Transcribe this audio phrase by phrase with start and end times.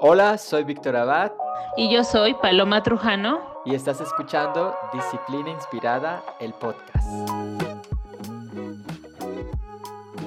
[0.00, 1.32] Hola, soy Víctor Abad.
[1.76, 3.40] Y yo soy Paloma Trujano.
[3.64, 7.04] Y estás escuchando Disciplina Inspirada, el podcast.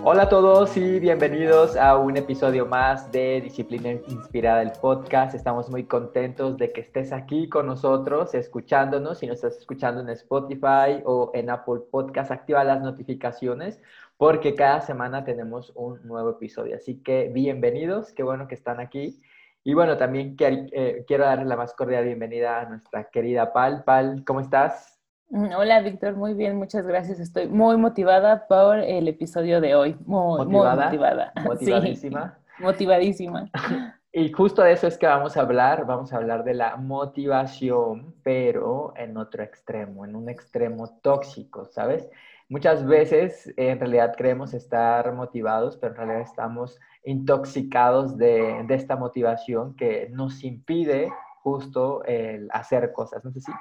[0.04, 5.36] Hola a todos y bienvenidos a un episodio más de Disciplina Inspirada, el podcast.
[5.36, 9.20] Estamos muy contentos de que estés aquí con nosotros, escuchándonos.
[9.20, 13.80] Si nos estás escuchando en Spotify o en Apple Podcast, activa las notificaciones
[14.18, 16.76] porque cada semana tenemos un nuevo episodio.
[16.76, 19.22] Así que bienvenidos, qué bueno que están aquí.
[19.64, 23.84] Y bueno, también eh, quiero darle la más cordial bienvenida a nuestra querida Pal.
[23.84, 25.00] Pal, ¿cómo estás?
[25.30, 27.20] Mm, hola, Víctor, muy bien, muchas gracias.
[27.20, 29.96] Estoy muy motivada por el episodio de hoy.
[30.06, 30.76] Muy ¿Motivada?
[30.76, 31.34] muy motivada.
[31.46, 32.38] Motivadísima.
[32.58, 33.50] Sí, motivadísima.
[34.14, 38.14] Y justo de eso es que vamos a hablar, vamos a hablar de la motivación,
[38.24, 42.10] pero en otro extremo, en un extremo tóxico, ¿sabes?
[42.52, 49.74] Muchas veces en realidad creemos estar motivados, pero en realidad estamos intoxicados de, esta motivación
[49.78, 51.10] que nos impide
[51.44, 53.24] justo el hacer cosas.
[53.24, 53.54] No sé si.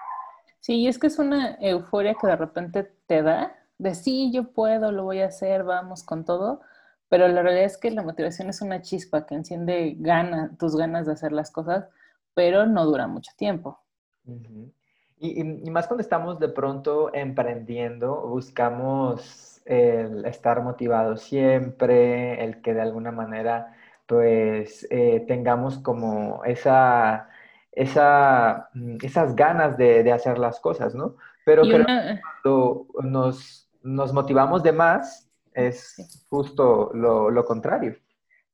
[0.58, 4.91] Sí, es que es una euforia que de repente te da, de sí, yo puedo,
[4.91, 6.61] lo voy a hacer, vamos con todo,
[7.08, 11.06] pero la realidad es que la motivación es una chispa que enciende gana, tus ganas
[11.06, 11.88] de hacer las cosas,
[12.34, 13.78] pero no dura mucho tiempo.
[15.20, 22.74] Y, y, más cuando estamos de pronto emprendiendo, buscamos el estar motivado siempre, el que
[22.74, 27.28] de alguna manera pues eh, tengamos como esa,
[27.70, 31.14] esa, mm, esas ganas de, hacer las cosas, ¿no?
[31.44, 37.96] Pero cuando nos, nos, motivamos de más es justo lo, contrario.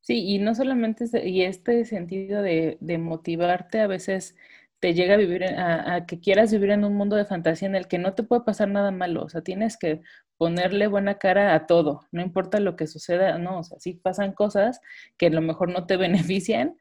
[0.03, 4.36] Sí, y no solamente, y este sentido de, de motivarte a veces
[4.81, 7.89] te llega a vivir, a, que quieras vivir en un mundo de fantasía en el
[7.89, 10.03] que no te puede pasar nada malo, o sea, tienes que
[10.37, 14.33] ponerle buena cara a todo, no importa lo que suceda, no, o sea, sí pasan
[14.33, 14.81] cosas
[15.17, 15.97] que a lo mejor no te
[16.37, 16.77] benefician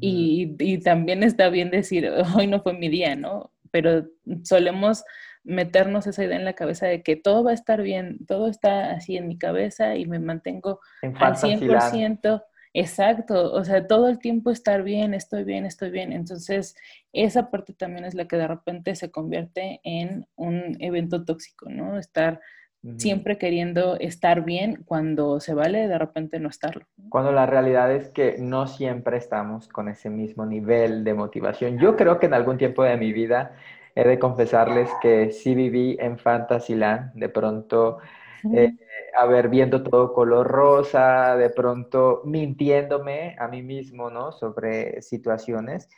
[0.00, 3.52] y, y, también está bien decir, hoy no fue mi día, ¿no?
[3.70, 4.06] Pero
[4.44, 5.04] solemos
[5.44, 8.90] meternos esa idea en la cabeza de que todo va a estar bien, todo está
[8.90, 12.42] así en mi cabeza y me mantengo al 100%.
[12.80, 16.12] Exacto, o sea, todo el tiempo estar bien, estoy bien, estoy bien.
[16.12, 16.76] Entonces,
[17.12, 21.98] esa parte también es la que de repente se convierte en un evento tóxico, ¿no?
[21.98, 22.40] Estar
[22.96, 26.86] siempre queriendo estar bien cuando se vale de repente no estarlo.
[27.08, 31.78] Cuando la realidad es que no siempre estamos con ese mismo nivel de motivación.
[31.78, 33.56] Yo creo que en algún tiempo de mi vida
[33.96, 37.98] he de confesarles que sí viví en Fantasyland, de pronto
[38.54, 38.72] eh,
[39.18, 44.32] a ver, viendo todo color rosa, de pronto mintiéndome a mí mismo, ¿no?
[44.32, 45.88] Sobre situaciones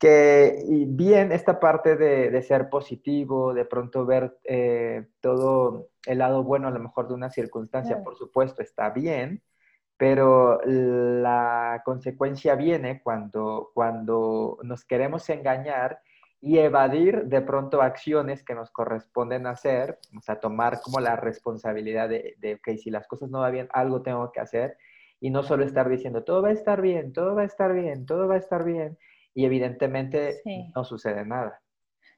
[0.00, 6.68] que bien esta parte de, ser positivo, de pronto ver eh, todo el lado bueno
[6.68, 9.42] a lo mejor de una circunstancia, por supuesto, está bien,
[9.98, 16.00] pero la consecuencia viene cuando, cuando nos queremos engañar
[16.40, 22.08] y evadir de pronto acciones que nos corresponden hacer, o sea, tomar como la responsabilidad
[22.08, 24.76] de, de, ok, si las cosas no van bien, algo tengo que hacer,
[25.20, 28.06] y no solo estar diciendo, todo va a estar bien, todo va a estar bien,
[28.06, 28.96] todo va a estar bien,
[29.34, 30.40] y evidentemente
[30.74, 31.60] no sucede nada.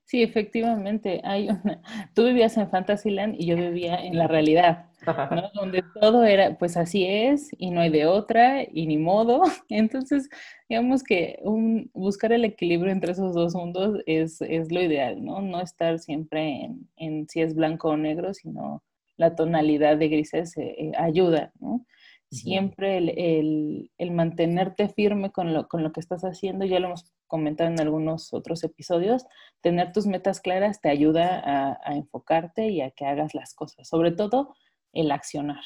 [0.04, 1.20] Sí, efectivamente.
[1.24, 1.80] Hay una...
[2.14, 5.50] Tú vivías en Fantasyland y yo vivía en la realidad, ¿no?
[5.54, 9.42] donde todo era, pues así es, y no hay de otra, y ni modo.
[9.68, 10.28] Entonces,
[10.68, 15.40] digamos que un, buscar el equilibrio entre esos dos mundos es, es lo ideal, ¿no?
[15.40, 18.82] No estar siempre en, en, si es blanco o negro, sino
[19.16, 21.86] la tonalidad de grises eh, ayuda, ¿no?
[22.30, 27.12] Siempre el, el, mantenerte firme con lo, con lo que estás haciendo, ya lo hemos
[27.32, 29.24] comentado en algunos otros episodios,
[29.62, 31.42] tener tus metas claras te ayuda
[31.82, 34.54] a, enfocarte y a que hagas las cosas, sobre todo
[34.92, 35.64] el accionar.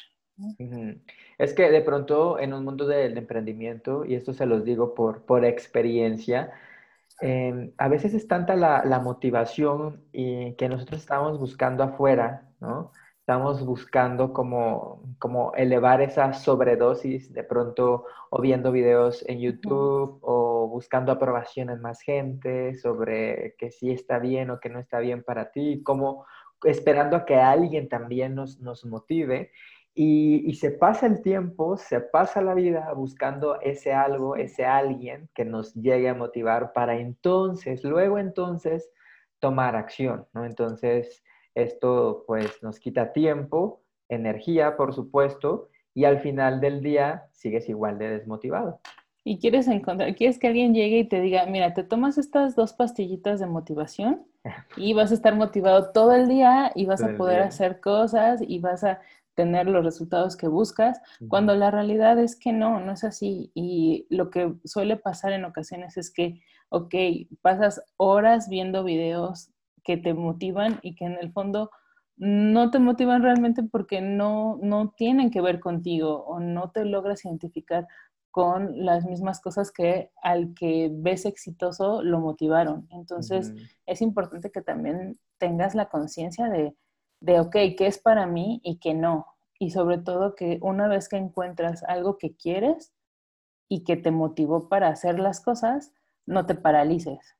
[1.37, 5.25] Es que de pronto en un mundo del emprendimiento, y esto se los digo por,
[5.25, 6.53] por experiencia,
[7.19, 12.93] em, a veces es tanta la, la motivación y que nosotros estamos buscando afuera, ¿no?
[13.27, 20.69] Estamos buscando como, como elevar esa sobredosis de pronto o viendo videos en YouTube o
[20.69, 25.23] buscando aprobación en más gente sobre que sí está bien o que no está bien
[25.23, 26.25] para ti, como
[26.63, 29.51] esperando a que alguien también nos, nos motive.
[29.93, 35.29] Y, y, se pasa el tiempo, se pasa la vida buscando ese algo, ese alguien
[35.33, 38.89] que nos llegue a motivar para entonces, luego entonces,
[39.39, 40.45] tomar acción, ¿no?
[40.45, 41.23] Entonces,
[41.57, 47.97] esto pues nos quita tiempo, energía, por supuesto, y al final del día sigues igual
[47.97, 48.79] de desmotivado.
[49.23, 52.73] Y quieres encontrar, quieres que alguien llegue y te diga, mira, te tomas estas dos
[52.73, 54.25] pastillitas de motivación
[54.77, 58.59] y vas a estar motivado todo el día y vas a poder hacer cosas y
[58.59, 59.01] vas a,
[59.37, 63.51] tener los resultados que buscas, cuando la realidad es que no, no es así.
[63.53, 66.95] Y lo que suele pasar en ocasiones es que, ok,
[67.43, 69.51] pasas horas viendo videos
[69.87, 71.71] que te motivan y que en el fondo
[72.17, 77.23] no te motivan realmente porque no, no tienen que ver contigo o no te logras
[77.23, 77.87] identificar
[78.29, 82.85] con las mismas cosas que al que ves exitoso lo motivaron.
[82.91, 83.53] Entonces,
[83.85, 86.75] es importante que también tengas la conciencia de,
[87.21, 89.25] de, ok, ¿qué es para mí y qué no?
[89.57, 92.93] Y sobre todo que una vez que encuentras algo que quieres
[93.69, 95.93] y que te motivó para hacer las cosas,
[96.25, 97.36] no te paralices.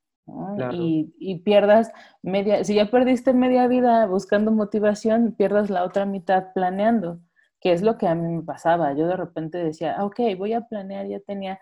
[0.74, 1.92] Y, y, pierdas
[2.22, 7.20] media, si ya perdiste media vida buscando motivación, pierdas la otra mitad planeando,
[7.62, 8.94] que es lo que a mí me pasaba.
[8.94, 11.60] Yo de repente decía, ah, ok, voy a planear, ya tenía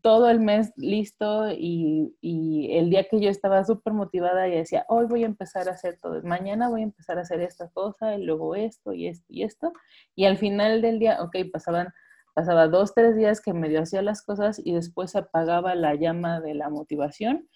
[0.00, 4.86] todo el mes listo y, y el día que yo estaba súper motivada y decía,
[4.88, 8.16] hoy voy a empezar a hacer todo, mañana voy a empezar a hacer esta cosa
[8.16, 9.72] y luego esto y esto y esto.
[10.14, 11.88] Y al final del día, ok, pasaban,
[12.34, 16.54] pasaba dos, tres días que medio hacía las cosas y después apagaba la llama de
[16.54, 17.48] la motivación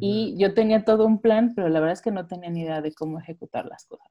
[0.00, 2.82] y yo tenía todo un plan, pero la verdad es que no tenía ni idea
[2.82, 4.08] de cómo ejecutar las cosas.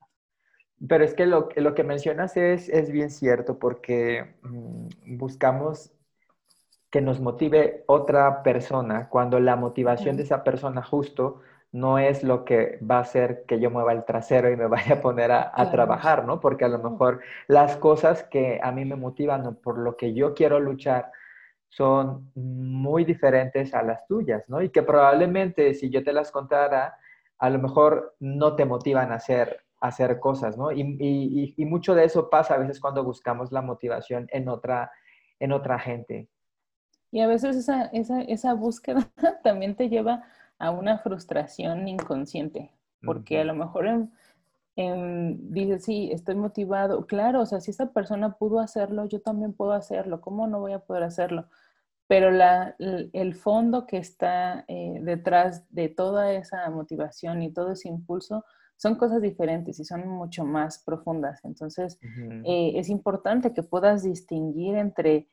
[0.87, 5.91] Pero es que lo, lo que mencionas es, es bien cierto porque mm, buscamos
[6.89, 11.41] que nos motive otra persona cuando la motivación de esa persona justo
[11.71, 14.95] no es lo que va a hacer que yo mueva el trasero y me vaya
[14.95, 16.39] a poner a, trabajar, ¿no?
[16.39, 20.33] Porque a lo mejor las cosas que a mí me motivan por lo que yo
[20.33, 21.11] quiero luchar
[21.69, 24.61] son muy diferentes a las tuyas, ¿no?
[24.61, 26.97] Y que probablemente si yo te las contara,
[27.37, 30.71] a lo mejor no te motivan a hacer, hacer cosas, ¿no?
[30.71, 34.91] Y, y, mucho de eso pasa a veces cuando buscamos la motivación en otra,
[35.39, 36.27] en otra gente.
[37.11, 39.07] Y a veces esa, esa, esa búsqueda
[39.43, 40.23] también te lleva
[40.59, 42.71] a una frustración inconsciente,
[43.03, 44.11] porque a lo mejor en,
[44.77, 47.05] en, dices, sí, estoy motivado.
[47.05, 50.21] Claro, o sea, si esta persona pudo hacerlo, yo también puedo hacerlo.
[50.21, 51.49] ¿Cómo no voy a poder hacerlo?
[52.07, 57.89] Pero la, el fondo que está eh, detrás de toda esa motivación y todo ese
[57.89, 58.45] impulso
[58.77, 61.43] son cosas diferentes y son mucho más profundas.
[61.43, 61.99] Entonces,
[62.45, 65.27] eh, es importante que puedas distinguir entre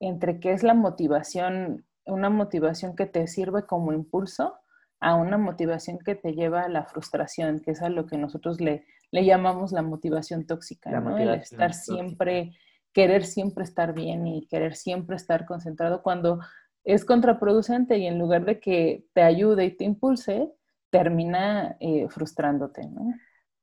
[0.00, 4.54] entre qué es la motivación, una motivación que te sirve como impulso
[5.00, 8.60] a una motivación que te lleva a la frustración, que es a lo que nosotros
[8.60, 11.16] le, le llamamos la motivación tóxica, ¿no?
[11.16, 12.56] El estar siempre,
[12.92, 16.40] querer siempre estar bien y querer siempre estar concentrado cuando
[16.84, 20.50] es contraproducente y en lugar de que te ayude y te impulse,
[20.90, 23.14] termina eh, frustrándote, ¿no?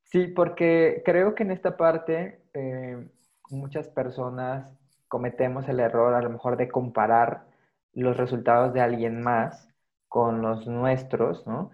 [0.04, 3.10] Sí, porque creo que en esta parte eh,
[3.50, 4.72] muchas personas
[5.08, 7.46] cometemos el error a lo mejor de comparar
[7.94, 9.75] los resultados de alguien más
[10.16, 11.72] con los nuestros, ¿no?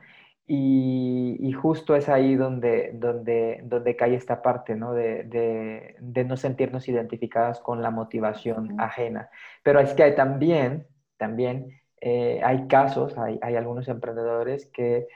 [0.48, 4.94] Y, justo es ahí donde, donde, donde cae esta parte, ¿no?
[4.94, 5.26] De,
[6.00, 9.30] de, no sentirnos identificadas con la motivación ajena.
[9.62, 15.08] Pero es que hay también, también eh, hay casos, hay, hay, algunos emprendedores que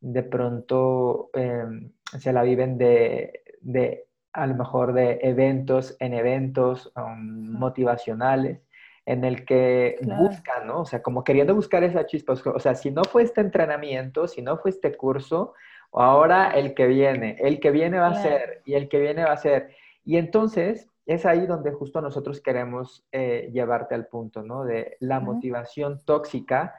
[0.00, 6.92] de pronto em, se la viven de, de a lo mejor de eventos en eventos
[6.96, 8.60] um, motivacionales
[9.04, 10.80] en el que buscan, ¿no?
[10.80, 12.34] O sea, como queriendo buscar esa chispa.
[12.34, 15.54] O sea, si no fue este entrenamiento, si no fue este curso,
[15.92, 19.32] ahora el que viene, el que viene va a ser, y el que viene va
[19.32, 19.74] a ser.
[20.04, 24.64] Y entonces es ahí donde justo nosotros queremos eh, llevarte al punto, ¿no?
[24.64, 26.74] De la motivación tóxica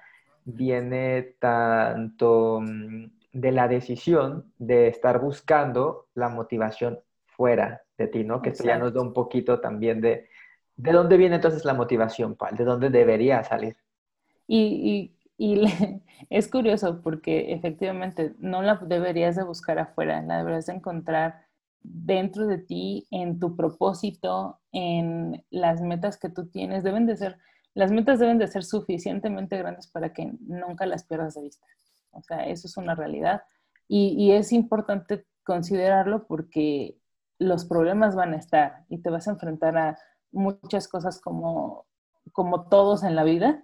[0.46, 8.42] viene tanto mm, de la decisión de estar buscando la motivación fuera de ti, ¿no?
[8.42, 10.30] Que esto ya nos da un poquito también de,
[10.76, 12.56] ¿de dónde viene entonces la motivación, Pal?
[12.56, 13.78] ¿De dónde debería salir?
[14.48, 15.12] Y,
[16.30, 21.46] es curioso porque efectivamente no la deberías de buscar afuera, la deberías de encontrar
[21.82, 26.84] dentro de ti, en tu propósito, en las metas que tú tienes.
[26.84, 27.38] Deben de ser,
[27.74, 31.66] las metas deben de ser suficientemente grandes para que nunca las pierdas de vista.
[32.12, 33.44] O sea, eso es una realidad.
[33.88, 36.98] Y, y es importante considerarlo porque
[37.38, 39.98] los problemas van a estar y te vas a enfrentar a
[40.34, 41.86] muchas cosas como,
[42.32, 43.64] como todos en la vida,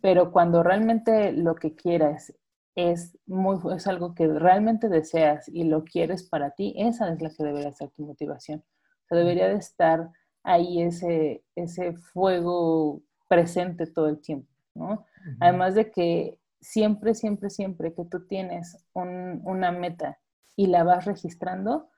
[0.00, 2.32] pero cuando realmente lo que quieras
[2.76, 7.30] es, muy, es algo que realmente deseas y lo quieres para ti, esa es la
[7.30, 8.62] que debería ser tu motivación.
[9.10, 10.08] O debería de estar
[10.44, 15.04] ahí ese, ese fuego presente todo el tiempo, ¿no?
[15.40, 20.18] Además de que siempre, siempre, siempre que tú tienes una meta
[20.56, 21.88] y la vas registrando,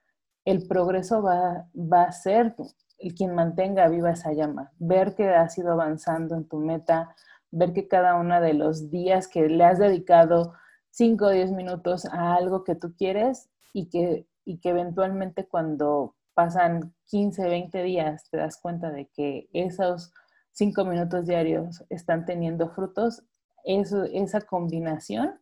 [0.45, 2.55] el progreso va, va a ser
[3.03, 7.15] el quien mantenga viva esa llama, ver que has ido avanzando en tu meta,
[7.51, 10.55] ver que cada uno de los días que le has dedicado
[10.91, 16.15] 5 o 10 minutos a algo que tú quieres y que, y que eventualmente cuando
[16.35, 20.13] pasan 15, 20 días, te das cuenta de que esos
[20.53, 23.23] cinco minutos diarios están teniendo frutos,
[23.65, 25.41] eso, esa combinación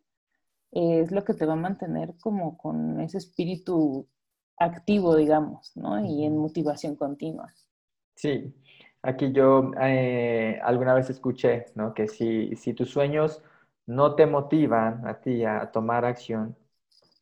[0.73, 4.07] es lo que te va a mantener como con ese espíritu
[4.61, 6.05] activo, digamos, ¿no?
[6.05, 7.53] Y en motivación continua.
[8.15, 8.55] Sí,
[9.03, 11.95] aquí yo eh, alguna vez escuché, ¿no?
[11.95, 13.43] Que si, si tus sueños
[13.87, 16.57] no te motivan a ti a tomar acción,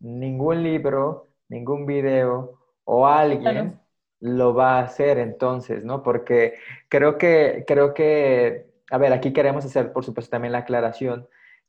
[0.01, 3.81] ningún libro, ningún video o alguien
[4.21, 6.03] lo va a hacer entonces, ¿no?
[6.03, 6.55] Porque
[6.89, 11.29] creo que, creo que, a ver, aquí queremos hacer, por supuesto, también la aclaración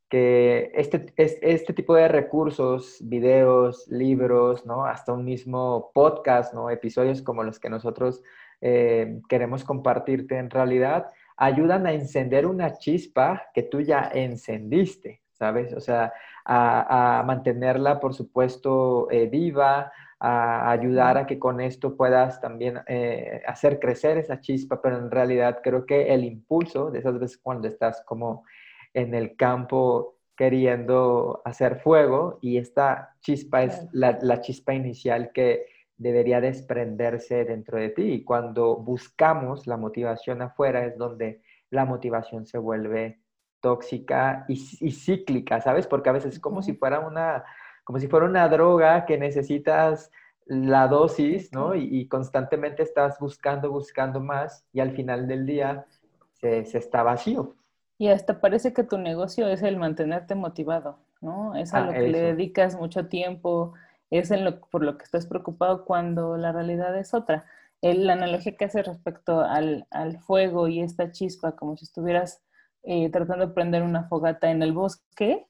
[0.10, 4.86] que este, este tipo de recursos, videos, libros, ¿no?
[4.86, 6.70] Hasta un mismo podcast, ¿no?
[6.70, 8.24] Episodios como los que nosotros
[8.62, 15.74] eh, queremos compartirte en realidad, ayudan a encender una chispa que tú ya encendiste, ¿sabes?
[15.74, 16.12] O sea,
[16.44, 23.42] a, mantenerla, por supuesto, eh, viva, a ayudar a que con esto puedas también eh,
[23.48, 27.70] hacer crecer esa chispa, pero en realidad creo que el impulso de esas veces cuando
[27.70, 28.44] estás como
[28.94, 35.66] en el campo queriendo hacer fuego y esta chispa es la, la chispa inicial que
[35.98, 42.46] debería desprenderse dentro de ti y cuando buscamos la motivación afuera es donde la motivación
[42.46, 43.20] se vuelve
[43.60, 45.88] tóxica y, y cíclica, ¿sabes?
[45.88, 47.44] Porque a veces es como si fuera una
[47.90, 50.12] como si fuera una droga que necesitas
[50.46, 51.74] la dosis, ¿no?
[51.74, 55.88] Y, constantemente estás buscando, buscando más y al final del día
[56.34, 57.56] se, está vacío.
[58.00, 61.56] Y hasta parece que tu negocio es el mantenerte motivado, ¿no?
[61.56, 63.74] Es a ah, lo que le dedicas mucho tiempo,
[64.10, 67.46] es en lo, por lo que estás preocupado cuando la realidad es otra.
[67.82, 69.86] la analogía que hace respecto al,
[70.22, 72.42] fuego y esta chispa, como si estuvieras
[72.84, 75.46] eh, tratando de prender una fogata en el bosque,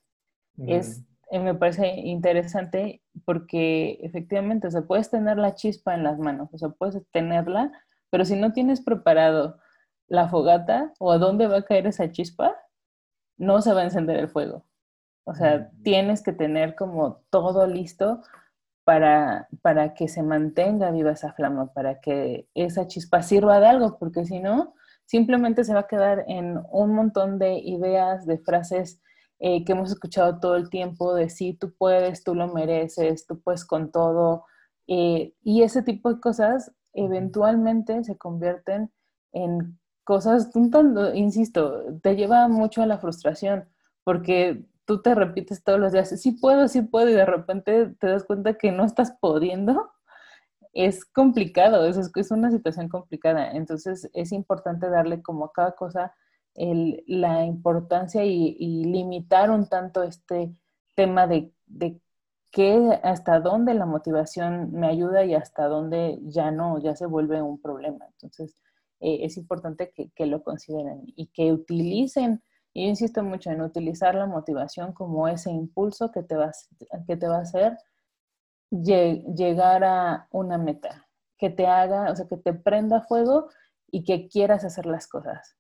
[0.58, 6.18] es eh, me parece interesante porque efectivamente, o sea, puedes tener la chispa en las
[6.18, 7.72] manos, o sea, puedes tenerla,
[8.10, 9.60] pero si no tienes preparado
[10.10, 12.56] la fogata o a dónde va a caer esa chispa,
[13.38, 14.66] no se va a encender el fuego.
[15.24, 15.84] O sea, mm.
[15.84, 18.22] tienes que tener como todo listo
[18.84, 23.98] para, para que se mantenga viva esa flama, para que esa chispa sirva de algo,
[24.00, 24.74] porque si no,
[25.06, 29.01] simplemente se va a quedar en un montón de ideas, de frases
[29.39, 33.39] eh, que hemos escuchado todo el tiempo de sí, tú puedes, tú lo mereces, tú
[33.42, 34.46] puedes con todo.
[34.88, 38.92] Eh, y ese tipo de cosas eventualmente se convierten
[39.32, 39.78] en
[40.10, 40.50] cosas,
[41.13, 43.70] insisto, te lleva mucho a la frustración,
[44.04, 48.08] porque tú te repites todos los días, sí puedo, sí puedo, y de repente te
[48.08, 49.92] das cuenta que no estás pudiendo.
[50.74, 53.51] Es complicado, es, es una situación complicada.
[53.51, 56.16] Entonces es importante darle como a cada cosa
[56.56, 60.51] la importancia y, limitar un tanto este
[60.96, 62.01] tema de, de
[62.51, 67.44] qué, hasta dónde la motivación me ayuda y hasta dónde ya no, ya se vuelve
[67.44, 68.08] un problema.
[68.13, 68.60] Entonces,
[69.00, 74.15] eh, es importante que, lo consideren y que utilicen, y yo insisto mucho en utilizar
[74.15, 76.51] la motivación como ese impulso que te va,
[77.08, 77.77] que te va a hacer
[78.72, 83.50] llegar a una meta, que te haga, o sea, que te prenda fuego
[83.88, 85.56] y que quieras hacer las cosas.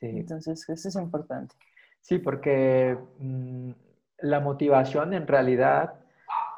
[0.00, 1.54] Entonces, eso es importante.
[2.00, 3.70] Sí, porque mm,
[4.18, 5.94] la motivación en realidad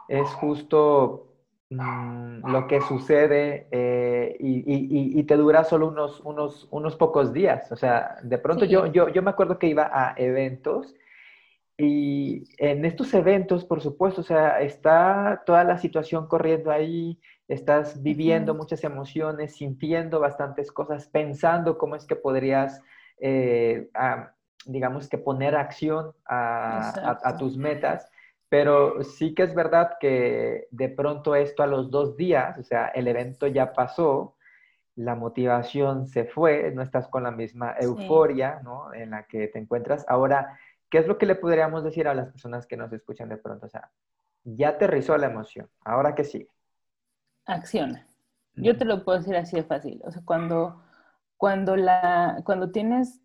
[0.08, 1.33] es justo
[1.70, 7.70] mm, lo que sucede eh, y, te dura solo unos, unos, unos pocos días.
[7.72, 10.94] O sea, de pronto yo, yo, yo me acuerdo que iba a eventos
[11.76, 17.18] y en estos eventos, por supuesto, o sea, está toda la situación corriendo ahí,
[17.48, 22.80] estás viviendo muchas emociones, sintiendo bastantes cosas, pensando cómo es que podrías
[23.18, 23.88] eh,
[24.66, 28.10] digamos que poner acción a, tus metas,
[28.54, 32.86] pero sí que es verdad que de pronto esto a los dos días, o sea,
[32.86, 34.36] el evento ya pasó,
[34.94, 38.94] la motivación se fue, no estás con la misma euforia ¿no?
[38.94, 40.04] en la que te encuentras.
[40.06, 40.56] Ahora,
[40.88, 43.66] ¿qué es lo que le podríamos decir a las personas que nos escuchan de pronto?
[43.66, 43.90] O sea,
[44.44, 46.48] ya aterrizó la emoción, ¿ahora qué sigue?
[47.46, 48.06] Acciona.
[48.54, 50.00] Yo te lo puedo decir así de fácil.
[50.04, 50.80] O sea, cuando
[51.36, 53.20] cuando, la, cuando tienes,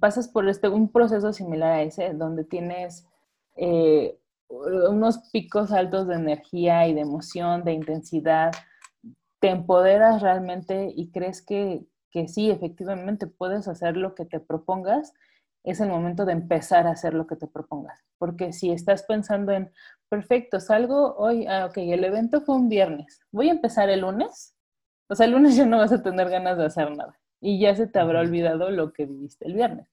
[0.00, 3.08] pasas por este, un proceso similar a ese, donde tienes
[3.56, 8.52] eh, unos picos altos de energía y de emoción, de intensidad,
[9.40, 15.12] te empoderas realmente y crees que, que sí, efectivamente puedes hacer lo que te propongas,
[15.64, 18.04] es el momento de empezar a hacer lo que te propongas.
[18.18, 19.70] Porque si estás pensando en,
[20.08, 24.54] perfecto, salgo hoy, ah, ok, el evento fue un viernes, voy a empezar el lunes,
[25.08, 27.74] o sea, el lunes ya no vas a tener ganas de hacer nada y ya
[27.76, 29.88] se te habrá olvidado lo que viviste el viernes.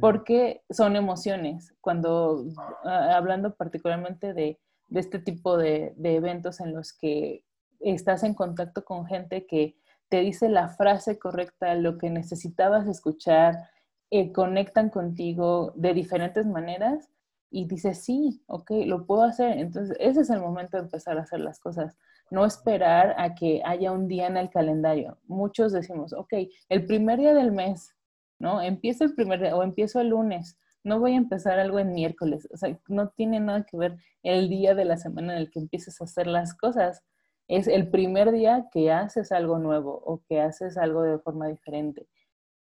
[0.00, 1.74] Porque son emociones.
[1.80, 2.44] Cuando,
[2.84, 4.58] ah, hablando particularmente de,
[4.94, 7.44] este tipo de, eventos en los que
[7.80, 9.76] estás en contacto con gente que
[10.08, 13.70] te dice la frase correcta, lo que necesitabas escuchar,
[14.10, 17.10] eh, conectan contigo de diferentes maneras
[17.50, 19.58] y dices, sí, ok, lo puedo hacer.
[19.58, 21.96] Entonces, ese es el momento de empezar a hacer las cosas.
[22.30, 25.18] No esperar a que haya un día en el calendario.
[25.26, 26.34] Muchos decimos, ok,
[26.68, 27.95] el primer día del mes,
[28.38, 28.62] ¿no?
[28.62, 30.58] Empiezo el primer día o empiezo el lunes.
[30.84, 32.48] No voy a empezar algo en miércoles.
[32.52, 35.58] O sea, no tiene nada que ver el día de la semana en el que
[35.60, 37.02] empieces a hacer las cosas
[37.48, 42.08] es el primer día que haces algo nuevo o que haces algo de forma diferente.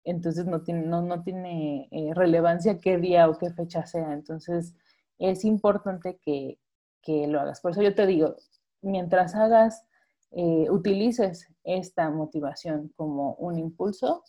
[0.03, 4.12] Entonces no tiene, no, no tiene eh, relevancia qué día o qué fecha sea.
[4.13, 4.75] Entonces
[5.20, 6.60] es importante que,
[7.01, 7.62] que, lo hagas.
[7.62, 8.36] Por eso yo te digo,
[8.82, 9.86] mientras hagas,
[10.32, 14.24] eh, utilices esta motivación como un impulso,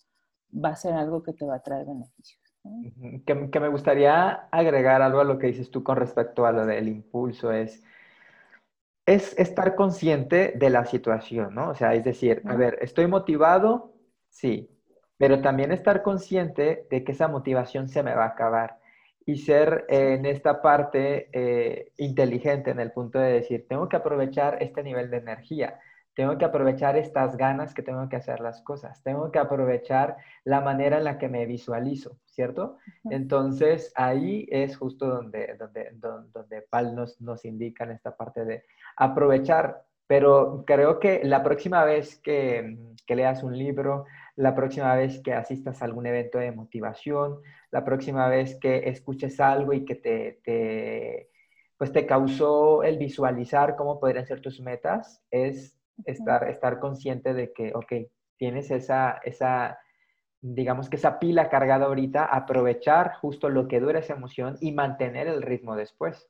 [0.55, 2.41] va a ser algo que te va a traer beneficios.
[3.27, 6.65] Que, que, me gustaría agregar algo a lo que dices tú con respecto a lo
[6.65, 7.83] del impulso, es
[9.07, 11.71] es estar consciente de la situación, ¿no?
[11.71, 13.93] O sea, es decir, a ver, ¿estoy motivado?
[14.31, 14.71] Sí,
[15.19, 18.79] pero también estar consciente de que esa motivación se me va a acabar
[19.27, 24.63] y ser en esta parte eh, inteligente en el punto de decir, tengo que aprovechar
[24.63, 25.79] este nivel de energía
[26.15, 30.61] tengo que aprovechar estas ganas que tengo que hacer las cosas, tengo que aprovechar la
[30.61, 32.79] manera en la que me visualizo, ¿cierto?
[33.11, 35.91] Entonces ahí es justo donde, donde,
[36.33, 38.65] donde, Pal nos, nos indica en esta parte de
[38.97, 44.07] aprovechar, pero creo que la próxima vez que, que leas un libro,
[44.37, 47.41] la próxima vez que asistas a algún evento de motivación,
[47.71, 51.31] la próxima vez que escuches algo y que te, te
[51.77, 57.53] pues te causó el visualizar cómo podrían ser tus metas, es estar, estar consciente de
[57.53, 57.93] que, ok,
[58.37, 59.79] tienes esa, esa,
[60.41, 65.27] digamos que esa pila cargada ahorita, aprovechar justo lo que dura esa emoción y mantener
[65.29, 66.29] el ritmo después.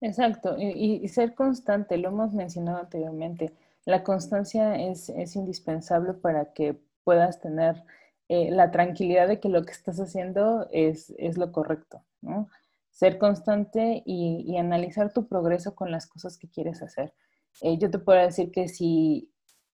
[0.00, 3.52] Exacto, y, ser constante, lo hemos mencionado anteriormente,
[3.84, 7.82] la constancia es, indispensable para que puedas tener
[8.28, 12.48] eh, la tranquilidad de que lo que estás haciendo es, lo correcto, ¿no?
[12.90, 17.12] Ser constante y analizar tu progreso con las cosas que quieres hacer.
[17.60, 19.32] Eh, yo te puedo decir que si,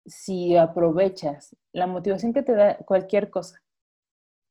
[0.06, 3.62] si aprovechas la motivación que te da cualquier cosa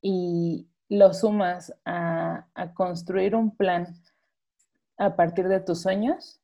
[0.01, 3.95] y lo sumas a, construir un plan
[4.97, 6.41] a partir de tus sueños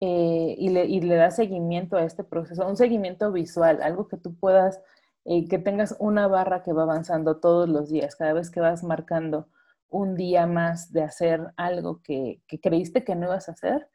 [0.00, 4.18] eh, y, le, y, le, das seguimiento a este proceso, un seguimiento visual, algo que
[4.18, 4.80] tú puedas,
[5.24, 8.84] eh, que tengas una barra que va avanzando todos los días, cada vez que vas
[8.84, 9.48] marcando
[9.88, 13.88] un día más de hacer algo que, que creíste que no ibas a hacer,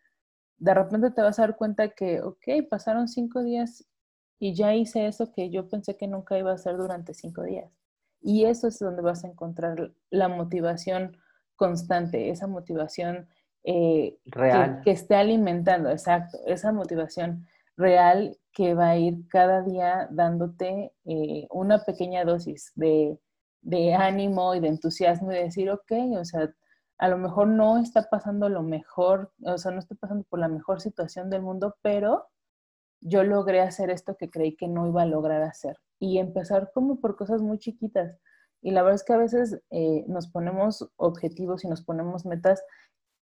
[0.59, 3.85] de repente te vas a dar cuenta que, ok, pasaron cinco días
[4.39, 7.71] y ya hice eso que yo pensé que nunca iba a hacer durante cinco días.
[8.21, 11.17] Y eso es donde vas a encontrar la motivación
[11.55, 13.29] constante, esa motivación
[13.63, 14.81] eh, real.
[14.83, 21.47] Que, esté alimentando, exacto, esa motivación real que va a ir cada día dándote eh,
[21.51, 23.17] una pequeña dosis de,
[23.61, 26.49] de ánimo y de entusiasmo y de decir, ok, o sea,
[26.99, 30.49] a lo mejor no está pasando lo mejor, o sea, no está pasando por la
[30.49, 32.27] mejor situación del mundo, pero
[32.99, 35.77] yo logré hacer esto que creí que no iba a lograr hacer.
[35.97, 38.17] Y empezar como por cosas muy chiquitas.
[38.61, 42.61] Y la verdad es que a veces eh, nos ponemos objetivos y nos ponemos metas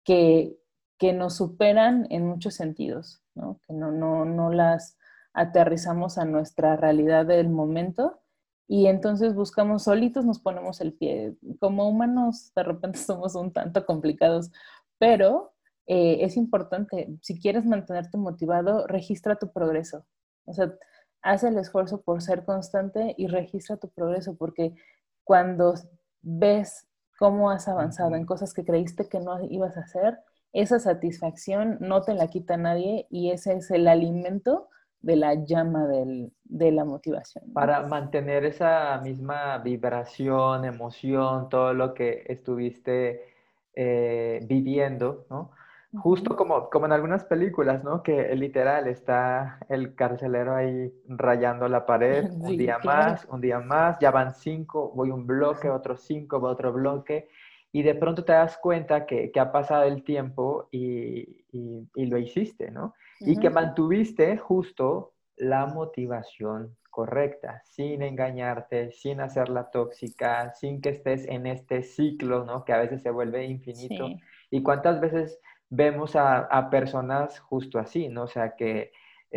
[0.04, 0.58] que,
[0.98, 3.60] que nos superan en muchos sentidos, ¿no?
[3.68, 4.98] que no, no, no las
[5.34, 8.20] aterrizamos a nuestra realidad del momento
[8.68, 11.36] y entonces buscamos solitos, nos ponemos el pie.
[11.60, 14.52] Como humanos de repente somos un tanto complicados,
[14.98, 15.54] pero
[15.88, 20.06] eh, es importante, si quieres mantenerte motivado, registra tu progreso.
[20.46, 20.74] O sea,
[21.22, 24.76] haz el esfuerzo por ser constante y registra tu progreso, porque
[25.24, 25.74] cuando
[26.22, 30.20] ves cómo has avanzado en cosas que creíste que no ibas a hacer,
[30.54, 34.70] esa satisfacción no te la quita nadie y ese es el alimento
[35.02, 37.52] de la llama de la motivación.
[37.54, 43.34] Para mantener esa misma vibración, emoción, todo lo que estuviste
[43.74, 45.52] eh, viviendo, ¿no?
[45.96, 48.04] Justo como, como en algunas películas, ¿no?
[48.04, 53.98] Que literal está el carcelero ahí rayando la pared, un día más, un día más,
[54.00, 57.30] ya van cinco, voy un bloque, otro cinco, voy otro bloque,
[57.78, 62.72] y de pronto te das cuenta que, ha pasado el tiempo y, y lo hiciste,
[62.72, 62.94] ¿no?
[63.20, 71.28] y que mantuviste justo la motivación correcta, sin engañarte, sin hacerla tóxica, sin que estés
[71.28, 72.66] en este ciclo, ¿no?
[72.66, 74.08] Que a veces se vuelve infinito.
[74.50, 78.24] Y cuántas veces vemos a, personas justo así, ¿no?
[78.24, 78.92] O sea, que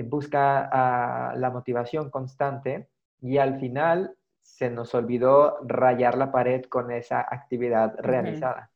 [0.05, 2.89] busca la motivación constante
[3.21, 8.71] y al final se nos olvidó rayar la pared con esa actividad realizada.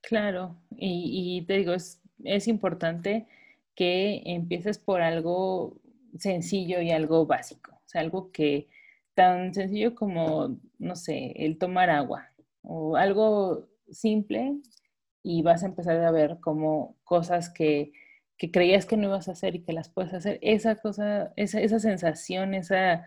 [0.00, 3.26] Claro, y, te digo, es, es importante
[3.74, 5.80] que empieces por algo
[6.18, 8.68] sencillo y algo básico, o sea, algo que
[9.14, 12.30] tan sencillo como, no sé, el tomar agua
[12.62, 14.56] o algo simple
[15.22, 17.92] y vas a empezar a ver como cosas que,
[18.36, 20.38] que creías que no ibas a hacer y que las puedes hacer.
[20.42, 23.06] Esa cosa, esa, esa sensación, esa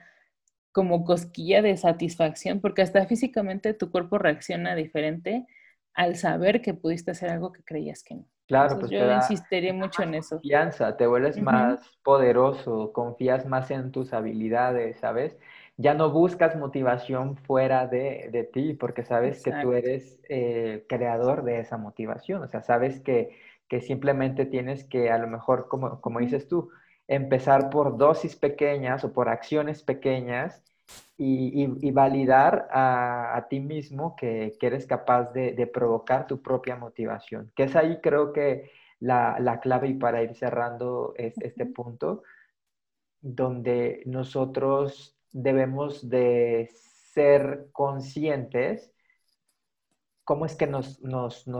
[0.75, 5.47] como cosquilla de satisfacción, porque hasta físicamente tu cuerpo reacciona diferente
[5.93, 8.25] al saber que pudiste hacer algo que creías que no.
[8.45, 10.35] Claro, pues yo insistiría mucho en eso.
[10.35, 15.37] Confianza, te vuelves más poderoso, confías más en tus habilidades, ¿sabes?
[15.77, 21.61] Ya no buscas motivación fuera de, ti, porque sabes que tú eres eh, creador de
[21.61, 23.29] esa motivación, o sea, sabes que,
[23.79, 26.69] simplemente tienes que, a lo mejor, como, como dices tú,
[27.07, 30.63] empezar por dosis pequeñas o por acciones pequeñas
[31.17, 37.75] y, validar a, ti mismo que, eres capaz de, provocar tu propia motivación, que es
[37.75, 42.23] ahí creo que la, clave y para ir cerrando este punto,
[43.21, 46.69] donde nosotros debemos de
[47.13, 48.91] ser conscientes
[50.25, 50.99] cómo es que nos,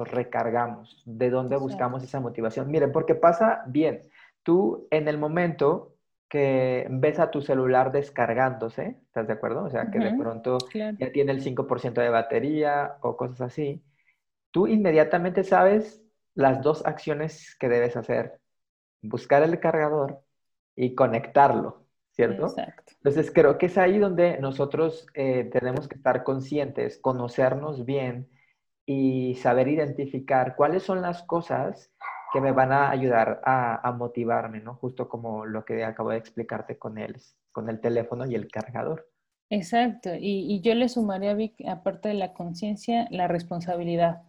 [0.10, 2.69] recargamos, de dónde buscamos esa motivación.
[2.69, 4.10] Miren, porque pasa bien,
[4.45, 5.95] tú en el momento
[6.29, 9.63] que ves a tu celular descargándose, ¿estás de acuerdo?
[9.63, 13.84] O sea, que de pronto ya tiene el 5% de batería o cosas así,
[14.51, 16.03] tú inmediatamente sabes
[16.36, 18.39] las dos acciones que debes hacer.
[19.01, 20.21] Buscar el cargador
[20.75, 22.47] y conectarlo, ¿cierto?
[22.47, 22.93] Exacto.
[22.97, 28.29] Entonces creo que es ahí donde nosotros eh, tenemos que estar conscientes, conocernos bien
[28.86, 31.91] y saber identificar cuáles son las cosas
[32.36, 34.76] que me van a ayudar a, motivarme, ¿no?
[34.76, 37.15] Justo como lo que acabo de explicarte con el,
[37.54, 39.10] con el teléfono y el cargador.
[39.50, 44.24] Exacto, y, yo le sumaría, Vic, aparte de la conciencia, la responsabilidad.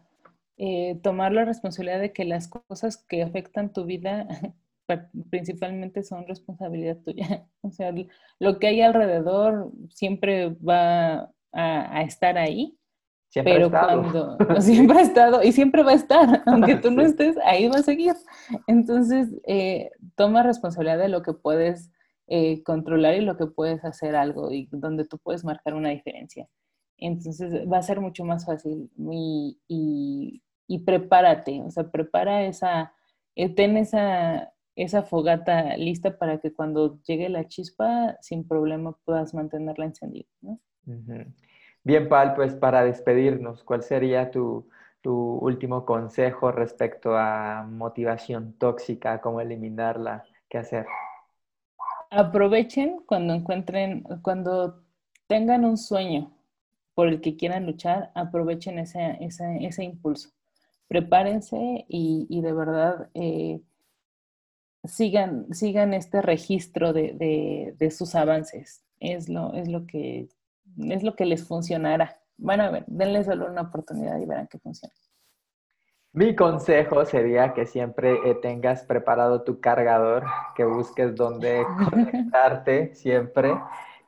[0.56, 4.28] Eh, tomar la responsabilidad de que las cosas que afectan tu vida
[5.30, 7.44] principalmente son responsabilidad tuya.
[7.62, 7.92] O sea,
[8.38, 12.78] lo que hay alrededor siempre va a estar ahí
[13.42, 17.68] pero cuando siempre ha estado y siempre va a estar, aunque tú no estés, ahí
[17.68, 18.14] va a seguir.
[18.66, 21.90] Entonces, eh, toma responsabilidad de lo que puedes
[22.28, 26.48] eh, controlar y lo que puedes hacer algo y donde tú puedes marcar una diferencia.
[26.98, 32.94] Entonces, va a ser mucho más fácil y, y, prepárate, o sea, prepara esa,
[33.34, 39.34] eh, ten esa, esa fogata lista para que cuando llegue la chispa, sin problema puedas
[39.34, 40.28] mantenerla encendida.
[40.40, 40.58] ¿no?
[41.86, 44.68] Bien, Pal, pues para despedirnos, ¿cuál sería tu,
[45.04, 50.84] último consejo respecto a motivación tóxica, cómo eliminarla, qué hacer?
[52.10, 54.82] Aprovechen cuando encuentren, cuando
[55.28, 56.32] tengan un sueño
[56.96, 60.30] por el que quieran luchar, aprovechen ese, ese, impulso.
[60.88, 63.60] Prepárense y, de verdad eh,
[64.82, 68.82] sigan, sigan este registro de, de, sus avances.
[68.98, 70.26] Es lo, es lo que
[70.78, 72.20] es lo que les funcionará.
[72.38, 74.94] Bueno, a ver, denle solo una oportunidad y verán que funciona.
[76.12, 83.54] Mi consejo sería que siempre eh, tengas preparado tu cargador, que busques dónde conectarte siempre,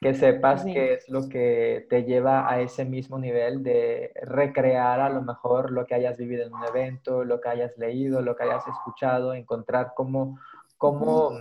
[0.01, 5.11] que sepas qué es lo que te lleva a ese mismo nivel de recrear a
[5.11, 8.45] lo mejor lo que hayas vivido en un evento, lo que hayas leído, lo que
[8.45, 10.39] hayas escuchado, encontrar cómo,
[10.79, 11.33] cómo,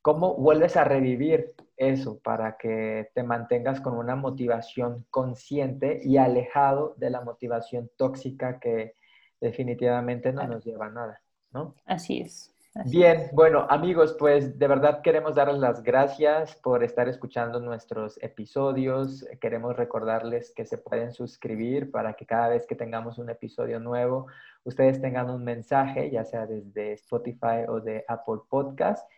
[0.00, 6.94] cómo vuelves a revivir eso para que te mantengas con una motivación consciente y alejado
[6.98, 8.94] de la motivación tóxica que
[9.40, 11.74] definitivamente no nos lleva a nada, ¿no?
[11.86, 12.54] Así es.
[12.84, 19.26] Bien, bueno amigos, pues de verdad queremos darles las gracias por estar escuchando nuestros episodios.
[19.40, 24.26] Queremos recordarles que se pueden suscribir para que cada vez que tengamos un episodio nuevo,
[24.64, 29.08] ustedes tengan un mensaje, ya sea desde Spotify o de Apple Podcast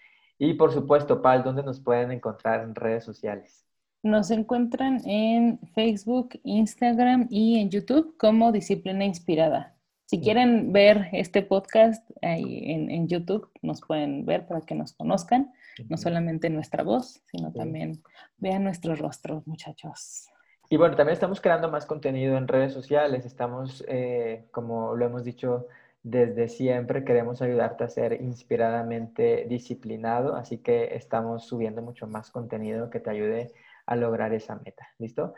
[0.40, 3.66] y por supuesto, Pal, ¿dónde nos pueden encontrar en redes sociales?
[4.03, 9.76] Nos encuentran en Facebook, Instagram y en YouTube como Disciplina Inspirada.
[10.07, 15.53] Si quieren ver este podcast ahí en, YouTube, nos pueden ver para que nos conozcan,
[15.90, 18.03] no solamente nuestra voz, sino también
[18.38, 20.31] vean nuestros rostros, muchachos.
[20.70, 23.26] Y bueno, también estamos creando más contenido en redes sociales.
[23.26, 25.66] Estamos, eh, como lo hemos dicho,
[26.02, 32.90] desde siempre queremos ayudarte a ser inspiradamente disciplinado, así que estamos subiendo mucho más contenido
[32.90, 33.52] que te ayude
[33.86, 34.88] a lograr esa meta.
[34.98, 35.34] ¿Listo?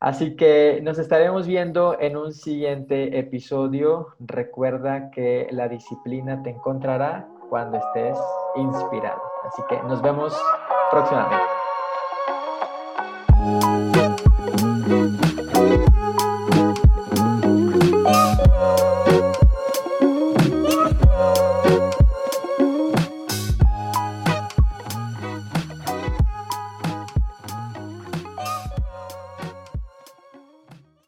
[0.00, 4.08] Así que nos estaremos viendo en un siguiente episodio.
[4.18, 8.18] Recuerda que la disciplina te encontrará cuando estés
[8.56, 9.22] inspirado.
[9.44, 10.36] Así que nos vemos
[10.90, 11.63] próximamente.